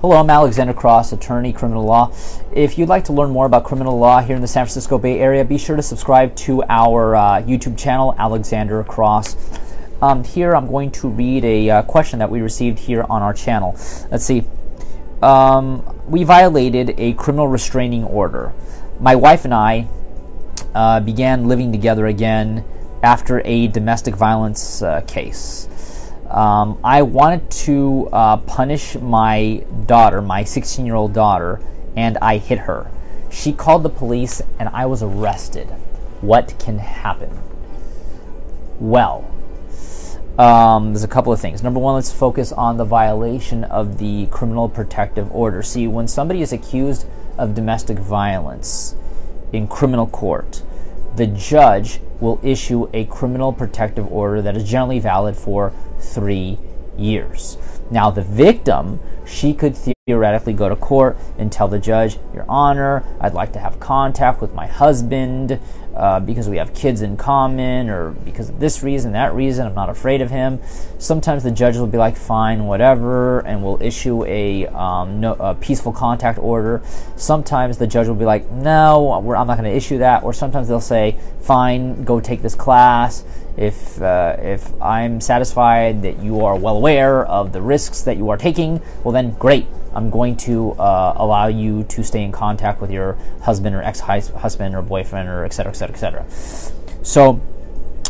Hello, 0.00 0.16
I'm 0.16 0.30
Alexander 0.30 0.72
Cross, 0.72 1.10
attorney, 1.10 1.52
criminal 1.52 1.82
law. 1.82 2.12
If 2.52 2.78
you'd 2.78 2.88
like 2.88 3.06
to 3.06 3.12
learn 3.12 3.30
more 3.30 3.46
about 3.46 3.64
criminal 3.64 3.98
law 3.98 4.20
here 4.20 4.36
in 4.36 4.42
the 4.42 4.46
San 4.46 4.64
Francisco 4.64 4.96
Bay 4.96 5.18
Area, 5.18 5.44
be 5.44 5.58
sure 5.58 5.74
to 5.74 5.82
subscribe 5.82 6.36
to 6.36 6.62
our 6.68 7.16
uh, 7.16 7.42
YouTube 7.42 7.76
channel, 7.76 8.14
Alexander 8.16 8.84
Cross. 8.84 9.34
Um, 10.00 10.22
here, 10.22 10.54
I'm 10.54 10.68
going 10.68 10.92
to 10.92 11.08
read 11.08 11.44
a 11.44 11.68
uh, 11.68 11.82
question 11.82 12.20
that 12.20 12.30
we 12.30 12.40
received 12.42 12.78
here 12.78 13.06
on 13.10 13.22
our 13.22 13.34
channel. 13.34 13.72
Let's 14.08 14.24
see. 14.24 14.44
Um, 15.20 15.82
we 16.06 16.22
violated 16.22 16.94
a 16.96 17.14
criminal 17.14 17.48
restraining 17.48 18.04
order. 18.04 18.52
My 19.00 19.16
wife 19.16 19.44
and 19.44 19.52
I 19.52 19.88
uh, 20.76 21.00
began 21.00 21.48
living 21.48 21.72
together 21.72 22.06
again 22.06 22.64
after 23.02 23.42
a 23.44 23.66
domestic 23.66 24.14
violence 24.14 24.80
uh, 24.80 25.00
case. 25.08 25.68
Um, 26.28 26.78
I 26.84 27.02
wanted 27.02 27.50
to 27.50 28.08
uh, 28.12 28.36
punish 28.38 28.96
my 28.96 29.64
daughter, 29.86 30.20
my 30.20 30.44
16 30.44 30.84
year 30.84 30.94
old 30.94 31.14
daughter, 31.14 31.60
and 31.96 32.18
I 32.18 32.36
hit 32.36 32.60
her. 32.60 32.90
She 33.30 33.52
called 33.52 33.82
the 33.82 33.90
police 33.90 34.42
and 34.58 34.68
I 34.70 34.86
was 34.86 35.02
arrested. 35.02 35.68
What 36.20 36.58
can 36.58 36.78
happen? 36.78 37.38
Well, 38.78 39.30
um, 40.38 40.92
there's 40.92 41.02
a 41.02 41.08
couple 41.08 41.32
of 41.32 41.40
things. 41.40 41.62
Number 41.62 41.80
one, 41.80 41.94
let's 41.94 42.12
focus 42.12 42.52
on 42.52 42.76
the 42.76 42.84
violation 42.84 43.64
of 43.64 43.98
the 43.98 44.26
criminal 44.26 44.68
protective 44.68 45.32
order. 45.32 45.62
See, 45.62 45.88
when 45.88 46.06
somebody 46.08 46.42
is 46.42 46.52
accused 46.52 47.06
of 47.36 47.54
domestic 47.54 47.98
violence 47.98 48.94
in 49.52 49.66
criminal 49.66 50.06
court, 50.06 50.62
the 51.16 51.26
judge 51.26 52.00
will 52.20 52.40
issue 52.42 52.88
a 52.92 53.04
criminal 53.06 53.52
protective 53.52 54.10
order 54.12 54.42
that 54.42 54.56
is 54.56 54.68
generally 54.68 54.98
valid 54.98 55.36
for 55.36 55.72
three 55.98 56.58
years. 56.96 57.58
Now, 57.90 58.10
the 58.10 58.22
victim, 58.22 59.00
she 59.26 59.54
could 59.54 59.76
theoretically 60.08 60.54
go 60.54 60.70
to 60.70 60.76
court 60.76 61.18
and 61.36 61.52
tell 61.52 61.68
the 61.68 61.78
judge, 61.78 62.16
Your 62.32 62.46
Honor, 62.48 63.04
I'd 63.20 63.34
like 63.34 63.52
to 63.52 63.58
have 63.58 63.78
contact 63.78 64.40
with 64.40 64.54
my 64.54 64.66
husband 64.66 65.60
uh, 65.94 66.18
because 66.20 66.48
we 66.48 66.56
have 66.56 66.72
kids 66.72 67.02
in 67.02 67.18
common, 67.18 67.90
or 67.90 68.12
because 68.12 68.48
of 68.48 68.58
this 68.58 68.82
reason, 68.82 69.12
that 69.12 69.34
reason, 69.34 69.66
I'm 69.66 69.74
not 69.74 69.90
afraid 69.90 70.22
of 70.22 70.30
him. 70.30 70.60
Sometimes 70.96 71.42
the 71.42 71.50
judge 71.50 71.76
will 71.76 71.86
be 71.86 71.98
like, 71.98 72.16
Fine, 72.16 72.64
whatever, 72.64 73.40
and 73.40 73.62
will 73.62 73.82
issue 73.82 74.24
a, 74.24 74.66
um, 74.68 75.20
no, 75.20 75.34
a 75.34 75.54
peaceful 75.54 75.92
contact 75.92 76.38
order. 76.38 76.80
Sometimes 77.16 77.76
the 77.76 77.86
judge 77.86 78.08
will 78.08 78.14
be 78.14 78.24
like, 78.24 78.50
No, 78.50 79.12
I'm 79.12 79.46
not 79.46 79.58
going 79.58 79.70
to 79.70 79.76
issue 79.76 79.98
that. 79.98 80.22
Or 80.22 80.32
sometimes 80.32 80.68
they'll 80.68 80.80
say, 80.80 81.18
Fine, 81.42 82.04
go 82.04 82.18
take 82.18 82.40
this 82.40 82.54
class 82.54 83.24
if 83.58 84.00
uh, 84.00 84.36
if 84.38 84.70
I'm 84.80 85.20
satisfied 85.20 86.02
that 86.02 86.22
you 86.22 86.44
are 86.44 86.56
well 86.56 86.76
aware 86.76 87.26
of 87.26 87.52
the 87.52 87.60
risks 87.60 88.02
that 88.02 88.16
you 88.16 88.30
are 88.30 88.36
taking, 88.36 88.80
well 89.02 89.12
then 89.12 89.32
great. 89.32 89.66
I'm 89.94 90.10
going 90.10 90.36
to 90.38 90.72
uh, 90.72 91.14
allow 91.16 91.46
you 91.46 91.84
to 91.84 92.02
stay 92.02 92.22
in 92.22 92.32
contact 92.32 92.80
with 92.80 92.90
your 92.90 93.16
husband 93.42 93.74
or 93.74 93.82
ex-husband 93.82 94.74
or 94.74 94.82
boyfriend 94.82 95.28
or 95.28 95.44
et 95.44 95.52
cetera, 95.52 95.72
et 95.72 95.76
cetera, 95.76 95.96
et 95.96 95.98
cetera. 95.98 96.26
So 97.02 97.40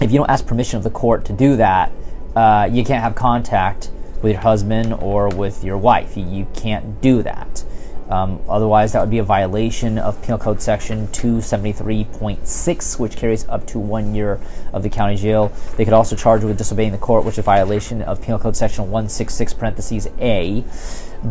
if 0.00 0.10
you 0.10 0.18
don't 0.18 0.30
ask 0.30 0.46
permission 0.46 0.78
of 0.78 0.84
the 0.84 0.90
court 0.90 1.24
to 1.26 1.32
do 1.32 1.56
that, 1.56 1.92
uh, 2.34 2.68
you 2.70 2.84
can't 2.84 3.02
have 3.02 3.14
contact 3.14 3.90
with 4.22 4.32
your 4.32 4.40
husband 4.40 4.94
or 4.94 5.28
with 5.28 5.62
your 5.62 5.76
wife. 5.76 6.16
You 6.16 6.46
can't 6.54 7.00
do 7.02 7.22
that. 7.22 7.64
Um, 8.08 8.40
otherwise, 8.48 8.92
that 8.92 9.00
would 9.00 9.10
be 9.10 9.18
a 9.18 9.24
violation 9.24 9.98
of 9.98 10.20
Penal 10.22 10.38
Code 10.38 10.62
Section 10.62 11.08
273.6, 11.08 12.98
which 12.98 13.16
carries 13.16 13.48
up 13.48 13.66
to 13.68 13.78
one 13.78 14.14
year 14.14 14.40
of 14.72 14.82
the 14.82 14.88
county 14.88 15.16
jail. 15.16 15.52
They 15.76 15.84
could 15.84 15.94
also 15.94 16.14
charge 16.14 16.44
with 16.44 16.56
disobeying 16.56 16.92
the 16.92 16.98
court, 16.98 17.24
which 17.24 17.34
is 17.34 17.38
a 17.38 17.42
violation 17.42 18.02
of 18.02 18.22
Penal 18.22 18.38
Code 18.38 18.56
Section 18.56 18.84
166 18.84 19.54
parentheses 19.54 20.08
A. 20.20 20.64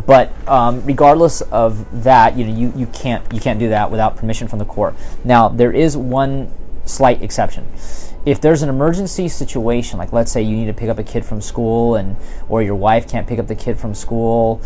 But 0.05 0.33
um, 0.47 0.85
regardless 0.85 1.41
of 1.41 2.03
that, 2.03 2.35
you 2.35 2.45
know 2.45 2.53
you, 2.53 2.73
you 2.75 2.87
can't 2.87 3.23
you 3.33 3.39
can't 3.39 3.59
do 3.59 3.69
that 3.69 3.91
without 3.91 4.17
permission 4.17 4.47
from 4.47 4.59
the 4.59 4.65
court. 4.65 4.95
Now 5.23 5.47
there 5.47 5.71
is 5.71 5.95
one 5.95 6.51
slight 6.85 7.21
exception 7.23 7.67
if 8.25 8.41
there's 8.41 8.63
an 8.63 8.69
emergency 8.69 9.27
situation 9.27 9.97
like 9.97 10.11
let's 10.11 10.31
say 10.31 10.41
you 10.41 10.55
need 10.55 10.66
to 10.66 10.73
pick 10.73 10.89
up 10.89 10.97
a 10.97 11.03
kid 11.03 11.23
from 11.23 11.41
school 11.41 11.95
and 11.95 12.16
or 12.50 12.61
your 12.61 12.75
wife 12.75 13.07
can't 13.07 13.27
pick 13.27 13.39
up 13.39 13.47
the 13.47 13.55
kid 13.55 13.77
from 13.77 13.94
school 13.94 14.61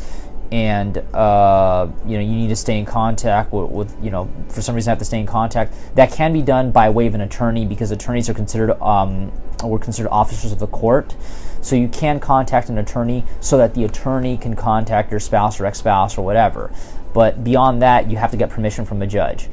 and 0.51 0.97
uh, 1.13 1.87
you 2.05 2.17
know 2.17 2.23
you 2.23 2.31
need 2.31 2.47
to 2.47 2.55
stay 2.55 2.79
in 2.79 2.85
contact 2.85 3.53
with, 3.53 3.69
with, 3.69 4.03
you 4.03 4.09
know 4.09 4.29
for 4.47 4.61
some 4.61 4.73
reason 4.73 4.89
have 4.89 4.99
to 4.99 5.05
stay 5.05 5.19
in 5.19 5.27
contact. 5.27 5.73
That 5.95 6.11
can 6.11 6.33
be 6.33 6.41
done 6.41 6.71
by 6.71 6.89
way 6.89 7.07
of 7.07 7.15
an 7.15 7.21
attorney 7.21 7.65
because 7.65 7.91
attorneys 7.91 8.29
are 8.29 8.33
considered 8.33 8.71
um, 8.81 9.31
we're 9.63 9.79
considered 9.79 10.09
officers 10.09 10.51
of 10.51 10.59
the 10.59 10.67
court. 10.67 11.15
So 11.61 11.75
you 11.75 11.89
can 11.89 12.19
contact 12.19 12.69
an 12.69 12.77
attorney 12.77 13.25
so 13.41 13.57
that 13.57 13.73
the 13.73 13.83
attorney 13.83 14.37
can 14.37 14.55
contact 14.55 15.11
your 15.11 15.19
spouse 15.19 15.59
or 15.59 15.65
ex-spouse 15.65 16.17
or 16.17 16.23
whatever. 16.23 16.71
But 17.13 17.43
beyond 17.43 17.81
that 17.81 18.09
you 18.09 18.17
have 18.17 18.31
to 18.31 18.37
get 18.37 18.49
permission 18.49 18.85
from 18.85 19.01
a 19.01 19.07
judge. 19.07 19.49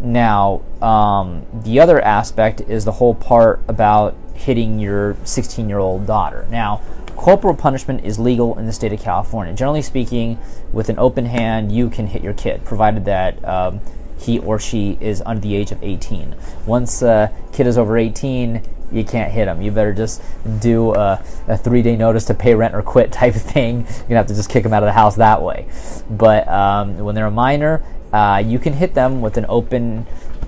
Now 0.00 0.62
um, 0.82 1.46
the 1.52 1.80
other 1.80 2.00
aspect 2.00 2.60
is 2.62 2.84
the 2.84 2.92
whole 2.92 3.14
part 3.14 3.60
about 3.68 4.16
hitting 4.34 4.78
your 4.78 5.16
16 5.24 5.68
year 5.68 5.78
old 5.78 6.06
daughter. 6.06 6.46
Now 6.50 6.82
Corporal 7.18 7.56
punishment 7.56 8.04
is 8.04 8.16
legal 8.20 8.56
in 8.60 8.66
the 8.66 8.72
state 8.72 8.92
of 8.92 9.00
California. 9.00 9.52
Generally 9.52 9.82
speaking, 9.82 10.38
with 10.72 10.88
an 10.88 11.00
open 11.00 11.26
hand, 11.26 11.72
you 11.72 11.90
can 11.90 12.06
hit 12.06 12.22
your 12.22 12.32
kid, 12.32 12.64
provided 12.64 13.06
that 13.06 13.44
um, 13.44 13.80
he 14.16 14.38
or 14.38 14.60
she 14.60 14.96
is 15.00 15.20
under 15.26 15.40
the 15.40 15.56
age 15.56 15.72
of 15.72 15.82
18. 15.82 16.36
Once 16.64 17.02
a 17.02 17.32
kid 17.52 17.66
is 17.66 17.76
over 17.76 17.98
18, 17.98 18.62
you 18.92 19.04
can't 19.04 19.32
hit 19.32 19.46
them. 19.46 19.60
You 19.60 19.72
better 19.72 19.92
just 19.92 20.22
do 20.60 20.94
a, 20.94 21.20
a, 21.48 21.58
three 21.58 21.82
day 21.82 21.96
notice 21.96 22.24
to 22.26 22.34
pay 22.34 22.54
rent 22.54 22.72
or 22.72 22.82
quit 22.82 23.10
type 23.20 23.34
of 23.34 23.42
thing. 23.42 23.78
You're 23.80 24.02
gonna 24.02 24.16
have 24.18 24.28
to 24.28 24.34
just 24.34 24.48
kick 24.48 24.62
them 24.62 24.72
out 24.72 24.84
of 24.84 24.86
the 24.86 24.92
house 24.92 25.16
that 25.16 25.42
way. 25.42 25.66
But 26.08 26.46
um, 26.46 26.98
when 26.98 27.16
they're 27.16 27.26
a 27.26 27.32
minor, 27.32 27.82
uh, 28.12 28.44
you 28.46 28.60
can 28.60 28.74
hit 28.74 28.94
them 28.94 29.20
with 29.20 29.36
an 29.36 29.46
open 29.48 30.06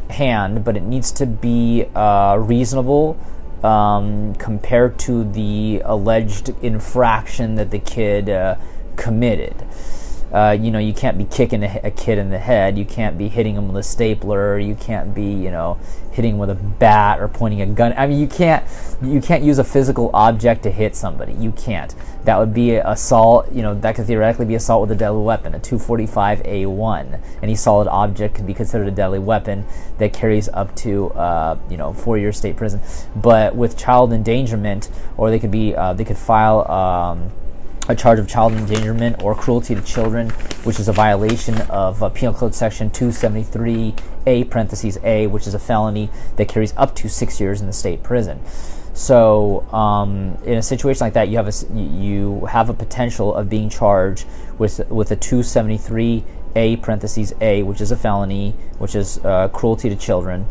hand, 0.08 0.64
but 0.64 0.76
it 0.76 0.84
needs 0.84 1.10
to 1.12 1.26
be 1.26 1.86
uh, 1.96 2.36
reasonable 2.36 3.18
um, 3.64 4.34
compared 4.36 4.98
to 5.00 5.24
the 5.24 5.82
alleged 5.84 6.50
infraction 6.62 7.56
that 7.56 7.70
the 7.70 7.78
kid 7.78 8.28
uh, 8.28 8.56
committed. 8.96 9.54
Uh, 10.32 10.56
you 10.60 10.70
know, 10.70 10.78
you 10.78 10.92
can't 10.92 11.18
be 11.18 11.24
kicking 11.24 11.64
a, 11.64 11.80
a, 11.82 11.90
kid 11.90 12.16
in 12.16 12.30
the 12.30 12.38
head. 12.38 12.78
You 12.78 12.84
can't 12.84 13.18
be 13.18 13.26
hitting 13.26 13.56
him 13.56 13.66
with 13.66 13.76
a 13.76 13.82
stapler. 13.82 14.60
You 14.60 14.76
can't 14.76 15.12
be, 15.12 15.24
you 15.24 15.50
know, 15.50 15.76
hitting 16.12 16.34
him 16.34 16.38
with 16.38 16.50
a 16.50 16.54
bat 16.54 17.18
or 17.18 17.26
pointing 17.26 17.60
a 17.62 17.66
gun. 17.66 17.94
I 17.96 18.06
mean, 18.06 18.20
you 18.20 18.28
can't 18.28 18.64
you 19.02 19.20
can't 19.20 19.42
use 19.42 19.58
a 19.58 19.64
physical 19.64 20.08
object 20.14 20.62
to 20.62 20.70
hit 20.70 20.94
somebody. 20.94 21.32
You 21.32 21.50
can't. 21.52 21.94
That 22.24 22.38
would 22.38 22.54
be 22.54 22.76
assault. 22.76 23.50
You 23.50 23.62
know, 23.62 23.74
that 23.80 23.96
could 23.96 24.06
theoretically 24.06 24.46
be 24.46 24.54
assault 24.54 24.82
with 24.82 24.92
a 24.92 24.94
deadly 24.94 25.22
weapon, 25.22 25.54
a 25.54 25.58
245A1. 25.58 27.20
Any 27.42 27.56
solid 27.56 27.88
object 27.88 28.36
could 28.36 28.46
be 28.46 28.54
considered 28.54 28.86
a 28.86 28.92
deadly 28.92 29.18
weapon 29.18 29.66
that 29.98 30.12
carries 30.12 30.48
up 30.50 30.76
to, 30.76 31.10
uh, 31.10 31.58
you 31.68 31.76
know, 31.76 31.92
four 31.92 32.18
years 32.18 32.36
state 32.36 32.56
prison. 32.56 32.80
But 33.16 33.56
with 33.56 33.76
child 33.76 34.12
endangerment, 34.12 34.90
or 35.16 35.30
they 35.30 35.40
could 35.40 35.50
be, 35.50 35.74
uh, 35.74 35.94
they 35.94 36.04
could 36.04 36.18
file. 36.18 36.70
Um, 36.70 37.32
a 37.90 37.96
charge 37.96 38.18
of 38.18 38.28
child 38.28 38.52
endangerment 38.52 39.22
or 39.22 39.34
cruelty 39.34 39.74
to 39.74 39.82
children, 39.82 40.30
which 40.64 40.78
is 40.78 40.88
a 40.88 40.92
violation 40.92 41.60
of 41.62 42.02
uh, 42.02 42.08
Penal 42.08 42.34
Code 42.34 42.54
Section 42.54 42.90
273A 42.90 44.48
parentheses 44.48 44.98
A, 45.02 45.26
which 45.26 45.46
is 45.46 45.54
a 45.54 45.58
felony 45.58 46.08
that 46.36 46.48
carries 46.48 46.72
up 46.76 46.94
to 46.96 47.08
six 47.08 47.40
years 47.40 47.60
in 47.60 47.66
the 47.66 47.72
state 47.72 48.02
prison. 48.02 48.40
So, 48.94 49.62
um, 49.72 50.38
in 50.44 50.58
a 50.58 50.62
situation 50.62 51.04
like 51.04 51.14
that, 51.14 51.28
you 51.28 51.36
have 51.36 51.48
a 51.48 51.74
you 51.74 52.44
have 52.46 52.68
a 52.68 52.74
potential 52.74 53.34
of 53.34 53.48
being 53.48 53.68
charged 53.68 54.26
with 54.58 54.80
with 54.90 55.10
a 55.10 55.16
273A 55.16 56.82
parentheses 56.82 57.32
A, 57.40 57.62
which 57.62 57.80
is 57.80 57.90
a 57.90 57.96
felony, 57.96 58.50
which 58.78 58.94
is 58.94 59.18
uh, 59.24 59.48
cruelty 59.48 59.88
to 59.88 59.96
children, 59.96 60.46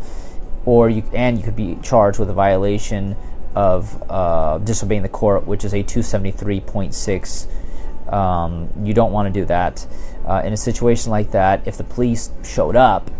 or 0.64 0.88
you 0.88 1.02
and 1.12 1.38
you 1.38 1.44
could 1.44 1.56
be 1.56 1.78
charged 1.82 2.18
with 2.18 2.30
a 2.30 2.34
violation 2.34 3.14
of 3.54 4.02
uh, 4.08 4.58
disobeying 4.58 5.02
the 5.02 5.08
court, 5.08 5.46
which 5.46 5.64
is 5.64 5.74
a 5.74 5.82
273.6. 5.82 8.12
Um, 8.12 8.70
you 8.82 8.94
don't 8.94 9.12
want 9.12 9.32
to 9.32 9.40
do 9.40 9.46
that. 9.46 9.86
Uh, 10.26 10.42
in 10.44 10.52
a 10.52 10.56
situation 10.56 11.10
like 11.10 11.30
that, 11.32 11.66
if 11.66 11.76
the 11.76 11.84
police 11.84 12.30
showed 12.44 12.76
up 12.76 13.10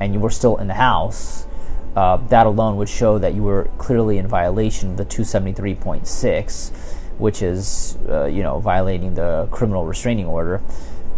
and 0.00 0.14
you 0.14 0.20
were 0.20 0.30
still 0.30 0.56
in 0.56 0.68
the 0.68 0.74
house, 0.74 1.46
uh, 1.96 2.16
that 2.28 2.46
alone 2.46 2.76
would 2.76 2.88
show 2.88 3.18
that 3.18 3.34
you 3.34 3.42
were 3.42 3.68
clearly 3.78 4.18
in 4.18 4.26
violation 4.26 4.90
of 4.90 4.96
the 4.96 5.04
273.6, 5.04 6.70
which 7.18 7.42
is, 7.42 7.98
uh, 8.08 8.26
you 8.26 8.42
know, 8.42 8.60
violating 8.60 9.14
the 9.14 9.48
criminal 9.50 9.84
restraining 9.84 10.26
order. 10.26 10.60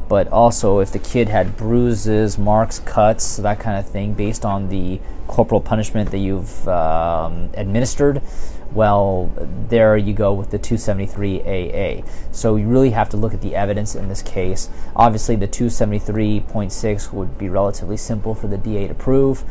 But 0.08 0.28
also, 0.28 0.81
if 0.81 0.93
the 0.93 0.99
kid 0.99 1.28
had 1.28 1.56
bruises, 1.56 2.38
marks, 2.38 2.78
cuts, 2.81 3.37
that 3.38 3.60
kind 3.60 3.78
of 3.78 3.88
thing, 3.88 4.14
based 4.14 4.44
on 4.44 4.69
the 4.69 5.00
corporal 5.26 5.60
punishment 5.60 6.10
that 6.10 6.19
you've 6.19 6.69
um, 6.69 7.50
administered, 7.54 8.20
well, 8.72 9.31
there 9.69 9.96
you 9.96 10.14
go 10.14 10.32
with 10.32 10.50
the 10.50 10.58
273AA. 10.58 12.06
So 12.32 12.56
you 12.56 12.66
really 12.66 12.90
have 12.90 13.08
to 13.10 13.16
look 13.16 13.34
at 13.34 13.40
the 13.40 13.54
evidence 13.54 13.94
in 13.94 14.08
this 14.08 14.22
case. 14.22 14.70
Obviously, 14.96 15.37
the 15.37 15.49
273.6 15.49 17.12
would 17.12 17.38
be 17.38 17.48
relatively 17.48 17.96
simple 17.96 18.34
for 18.34 18.46
the 18.46 18.58
DA 18.58 18.88
to 18.88 18.94
prove. 18.94 19.44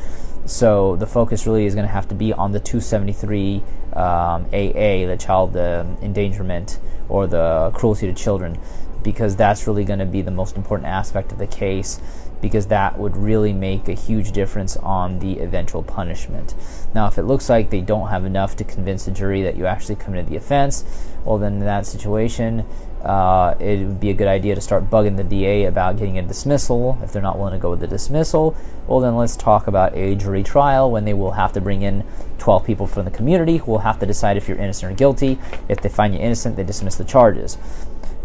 So 0.45 0.95
the 0.95 1.05
focus 1.05 1.45
really 1.45 1.65
is 1.65 1.75
going 1.75 1.85
to 1.85 1.91
have 1.93 2.07
to 2.09 2.15
be 2.15 2.33
on 2.33 2.51
the 2.51 2.59
273 2.59 3.63
um, 3.93 4.45
AA, 4.45 5.05
the 5.05 5.17
child 5.19 5.55
endangerment 5.55 6.79
or 7.07 7.27
the 7.27 7.71
cruelty 7.75 8.07
to 8.07 8.13
children. 8.13 8.57
Because 9.03 9.35
that's 9.35 9.67
really 9.67 9.83
going 9.83 9.99
to 9.99 10.05
be 10.05 10.21
the 10.21 10.31
most 10.31 10.55
important 10.55 10.87
aspect 10.87 11.31
of 11.31 11.37
the 11.37 11.47
case 11.47 11.99
because 12.41 12.67
that 12.67 12.97
would 12.97 13.15
really 13.15 13.53
make 13.53 13.87
a 13.87 13.93
huge 13.93 14.31
difference 14.31 14.75
on 14.77 15.19
the 15.19 15.39
eventual 15.39 15.83
punishment. 15.83 16.55
Now, 16.93 17.07
if 17.07 17.17
it 17.17 17.23
looks 17.23 17.49
like 17.49 17.69
they 17.69 17.81
don't 17.81 18.09
have 18.09 18.25
enough 18.25 18.55
to 18.57 18.63
convince 18.63 19.05
the 19.05 19.11
jury 19.11 19.43
that 19.43 19.55
you 19.55 19.67
actually 19.67 19.95
committed 19.95 20.27
the 20.27 20.37
offense, 20.37 20.83
well, 21.23 21.37
then 21.37 21.53
in 21.53 21.59
that 21.59 21.85
situation, 21.85 22.65
uh, 23.03 23.55
it 23.59 23.85
would 23.85 23.99
be 23.99 24.09
a 24.09 24.13
good 24.13 24.27
idea 24.27 24.53
to 24.55 24.61
start 24.61 24.89
bugging 24.89 25.17
the 25.17 25.23
DA 25.23 25.65
about 25.65 25.97
getting 25.97 26.17
a 26.17 26.21
dismissal. 26.21 26.97
If 27.03 27.11
they're 27.11 27.21
not 27.21 27.37
willing 27.37 27.53
to 27.53 27.59
go 27.59 27.71
with 27.71 27.79
the 27.79 27.87
dismissal, 27.87 28.55
well, 28.87 28.99
then 28.99 29.15
let's 29.15 29.35
talk 29.35 29.67
about 29.67 29.95
a 29.95 30.15
jury 30.15 30.43
trial 30.43 30.91
when 30.91 31.05
they 31.05 31.13
will 31.13 31.31
have 31.31 31.53
to 31.53 31.61
bring 31.61 31.81
in 31.81 32.03
12 32.37 32.65
people 32.65 32.87
from 32.87 33.05
the 33.05 33.11
community 33.11 33.57
who 33.57 33.71
will 33.71 33.79
have 33.79 33.99
to 33.99 34.05
decide 34.05 34.37
if 34.37 34.47
you're 34.47 34.57
innocent 34.57 34.91
or 34.91 34.95
guilty. 34.95 35.39
If 35.69 35.81
they 35.81 35.89
find 35.89 36.13
you 36.13 36.19
innocent, 36.19 36.55
they 36.55 36.63
dismiss 36.63 36.95
the 36.95 37.03
charges. 37.03 37.57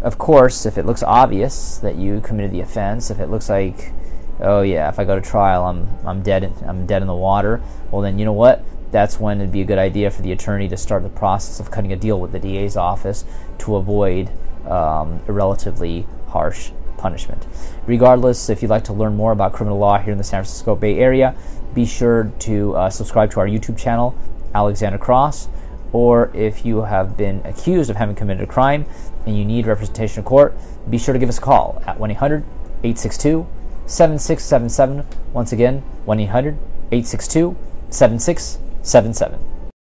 Of 0.02 0.18
course, 0.18 0.66
if 0.66 0.78
it 0.78 0.86
looks 0.86 1.02
obvious 1.02 1.78
that 1.78 1.96
you 1.96 2.20
committed 2.20 2.52
the 2.52 2.60
offense, 2.60 3.10
if 3.10 3.18
it 3.20 3.28
looks 3.28 3.48
like 3.48 3.92
oh 4.40 4.62
yeah, 4.62 4.88
if 4.88 4.98
I 4.98 5.04
go 5.04 5.14
to 5.14 5.20
trial, 5.20 5.64
I'm 5.64 5.88
I'm 6.06 6.22
dead. 6.22 6.44
In, 6.44 6.54
I'm 6.66 6.86
dead 6.86 7.02
in 7.02 7.08
the 7.08 7.14
water. 7.14 7.62
Well, 7.90 8.02
then 8.02 8.18
you 8.18 8.24
know 8.24 8.32
what? 8.32 8.64
That's 8.90 9.18
when 9.18 9.40
it'd 9.40 9.52
be 9.52 9.60
a 9.60 9.64
good 9.64 9.78
idea 9.78 10.10
for 10.10 10.22
the 10.22 10.32
attorney 10.32 10.68
to 10.68 10.76
start 10.76 11.02
the 11.02 11.08
process 11.08 11.60
of 11.60 11.70
cutting 11.70 11.92
a 11.92 11.96
deal 11.96 12.20
with 12.20 12.32
the 12.32 12.38
DA's 12.38 12.76
office 12.76 13.24
to 13.58 13.76
avoid 13.76 14.30
um, 14.66 15.20
a 15.26 15.32
relatively 15.32 16.06
harsh 16.28 16.70
punishment. 16.96 17.46
Regardless, 17.86 18.48
if 18.48 18.62
you'd 18.62 18.70
like 18.70 18.84
to 18.84 18.92
learn 18.92 19.14
more 19.16 19.32
about 19.32 19.52
criminal 19.52 19.78
law 19.78 19.98
here 19.98 20.12
in 20.12 20.18
the 20.18 20.24
San 20.24 20.42
Francisco 20.42 20.76
Bay 20.76 20.98
Area, 20.98 21.34
be 21.74 21.84
sure 21.84 22.32
to 22.40 22.74
uh, 22.76 22.90
subscribe 22.90 23.30
to 23.32 23.40
our 23.40 23.46
YouTube 23.46 23.76
channel, 23.76 24.16
Alexander 24.54 24.98
Cross. 24.98 25.48
Or 25.96 26.30
if 26.34 26.66
you 26.66 26.82
have 26.82 27.16
been 27.16 27.40
accused 27.46 27.88
of 27.88 27.96
having 27.96 28.14
committed 28.14 28.42
a 28.42 28.46
crime 28.46 28.84
and 29.24 29.34
you 29.34 29.46
need 29.46 29.66
representation 29.66 30.18
in 30.18 30.24
court, 30.26 30.54
be 30.90 30.98
sure 30.98 31.14
to 31.14 31.18
give 31.18 31.30
us 31.30 31.38
a 31.38 31.40
call 31.40 31.82
at 31.86 31.98
1 31.98 32.10
800 32.10 32.44
862 32.84 33.46
7677. 33.86 35.06
Once 35.32 35.52
again, 35.52 35.78
1 36.04 36.20
800 36.20 36.58
862 36.92 37.56
7677. 37.88 39.55